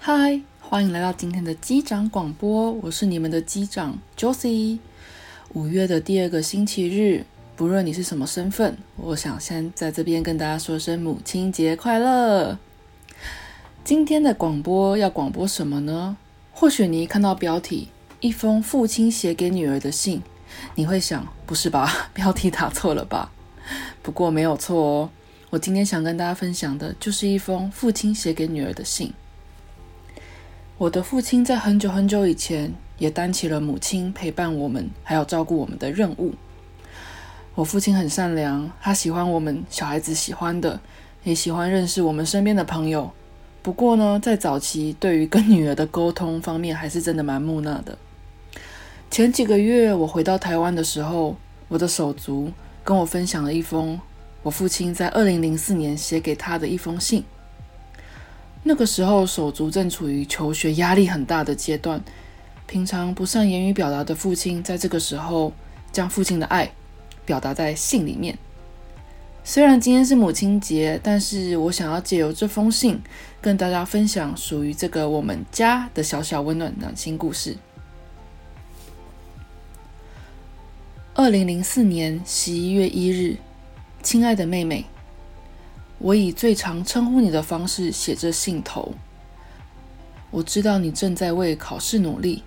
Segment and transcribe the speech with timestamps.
[0.00, 4.78] 嗨，欢迎来到今天的机长广播，我是你们的机长 Josie。
[5.54, 7.26] 五月的第二个星期日，
[7.56, 12.56] 不论你是什么身份，我想先在这边跟大家说声母亲节快乐。
[13.82, 16.16] 今天的广播要广播什么呢？
[16.52, 17.88] 或许你一看到标题
[18.20, 20.22] “一封父亲写给女儿的信”，
[20.76, 22.08] 你会想，不是吧？
[22.14, 23.32] 标题打错了吧？
[24.00, 25.10] 不过没有错哦，
[25.50, 29.12] 我今天想跟大家分享的就是一封父亲写给女儿的信。
[30.78, 36.32] 我的父亲在很久很久以前也担起了母亲陪伴我们还有照顾我们的任务。
[37.56, 40.80] 我父亲很善良，他喜欢我们小孩子喜欢的，
[41.24, 43.10] 也喜欢认识我们身边的朋友。
[43.60, 47.98] 不过呢，在早期对于跟女儿的沟通方面，还是真的蛮木讷的。
[49.10, 51.34] 前几个月我回到台湾的时候，
[51.66, 52.52] 我的手足
[52.84, 53.98] 跟我分享了一封
[54.44, 57.24] 我父亲在二零零四年写给他的一封信。
[58.68, 61.98] 那个时候，手足正处于求学压力很大的阶段，
[62.66, 65.54] 平常不善言语表达的父亲，在这个时候
[65.90, 66.70] 将父亲的爱
[67.24, 68.36] 表达在信里面。
[69.42, 73.00] 虽然今天是母亲节，但是我想要借由这封信，
[73.40, 77.56] 跟大家分享属于这个我们家的小小温暖暖心故事。
[81.14, 83.38] 二零零四年十一月一日，
[84.02, 84.84] 亲爱的妹妹。
[85.98, 88.94] 我以最常称呼你的方式写着信头。
[90.30, 92.44] 我知道你正在为考试努力，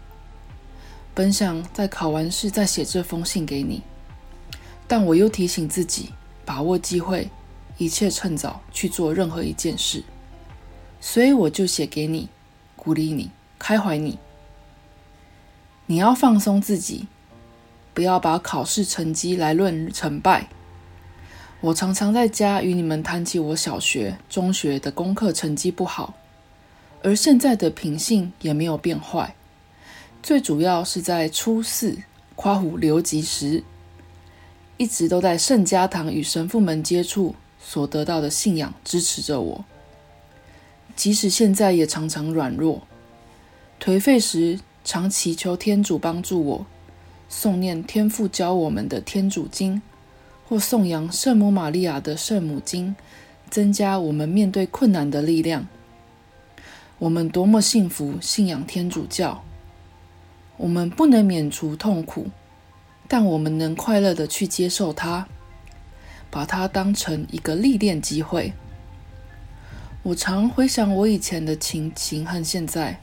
[1.13, 3.81] 本想在考完试再写这封信给你，
[4.87, 6.11] 但我又提醒自己
[6.45, 7.29] 把握机会，
[7.77, 10.03] 一切趁早去做任何一件事，
[11.01, 12.29] 所以我就写给你，
[12.75, 14.19] 鼓励你，开怀你。
[15.87, 17.07] 你要放松自己，
[17.93, 20.47] 不要把考试成绩来论成败。
[21.61, 26.15] 我常常在家与你们谈起我小学、中学的功课成绩不好，
[27.03, 29.35] 而现在的品性也没有变坏。
[30.23, 31.99] 最主要是在初四
[32.35, 33.63] 夸虎留级时，
[34.77, 39.65] 一直都在圣家堂与神父们接触所得到的信仰支持着我。
[40.95, 42.81] 即使现在也常常软弱、
[43.79, 46.65] 颓废时，常祈求天主帮助我，
[47.29, 49.79] 诵念天父教我们的天主经。
[50.51, 52.93] 或颂扬圣母玛利亚的圣母经，
[53.49, 55.65] 增加我们面对困难的力量。
[56.99, 59.45] 我们多么幸福，信仰天主教。
[60.57, 62.27] 我们不能免除痛苦，
[63.07, 65.25] 但我们能快乐的去接受它，
[66.29, 68.51] 把它当成一个历练机会。
[70.03, 72.99] 我常回想我以前的情形和现在，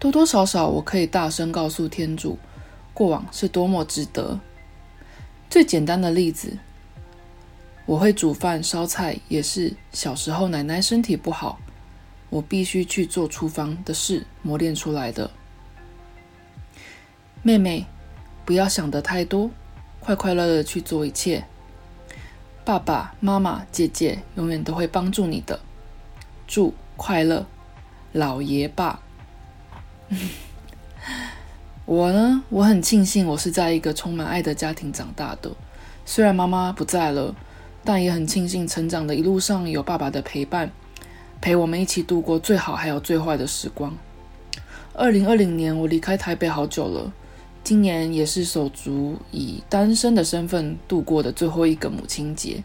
[0.00, 2.36] 多多少少我可以大声告诉天主，
[2.92, 4.40] 过往是多么值得。
[5.50, 6.58] 最简单的例子，
[7.86, 11.58] 我会煮饭烧菜，也是小时候奶奶身体不好，
[12.28, 15.30] 我必须去做厨房的事磨练出来的。
[17.42, 17.86] 妹妹，
[18.44, 19.50] 不要想得太多，
[20.00, 21.44] 快快乐乐去做一切。
[22.62, 25.58] 爸爸妈妈、姐姐永远都会帮助你的。
[26.46, 27.46] 祝快乐，
[28.12, 29.00] 老爷爸。
[31.88, 35.50] 我呢，我很庆幸我是在一个充满爱的家庭长大的。
[36.04, 37.34] 虽然妈妈不在了，
[37.82, 40.70] 但也很庆幸成长的一路上有爸爸的陪伴，
[41.40, 43.96] 陪我们一起度过最好还有最坏的时光。
[44.92, 47.10] 二零二零年我离开台北好久了，
[47.64, 52.62] 今年也是手足以单身的身份度过的最后一个母亲节。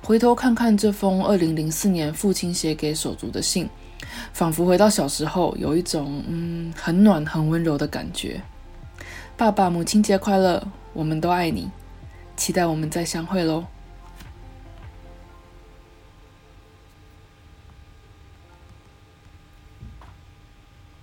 [0.00, 3.68] 回头看看这封二零零四年父亲写给手足的信。
[4.32, 8.40] 仿佛回到小时候，有一种嗯很暖、很温柔的感觉。
[9.36, 10.66] 爸爸，母亲节快乐！
[10.92, 11.70] 我们都爱你，
[12.36, 13.64] 期待我们再相会喽。